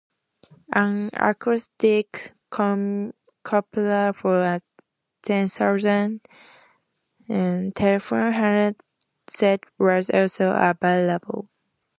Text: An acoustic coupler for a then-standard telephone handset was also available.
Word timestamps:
An 0.73 1.11
acoustic 1.13 2.31
coupler 2.49 4.13
for 4.13 4.39
a 4.39 4.59
then-standard 5.21 6.21
telephone 7.75 8.33
handset 8.33 9.63
was 9.77 10.09
also 10.09 10.49
available. 10.55 11.49